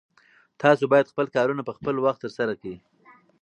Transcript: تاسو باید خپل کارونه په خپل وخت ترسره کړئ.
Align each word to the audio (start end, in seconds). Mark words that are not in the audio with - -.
تاسو 0.61 0.83
باید 0.91 1.11
خپل 1.11 1.25
کارونه 1.35 1.61
په 1.65 1.73
خپل 1.77 1.95
وخت 2.05 2.19
ترسره 2.25 2.53
کړئ. 2.61 2.77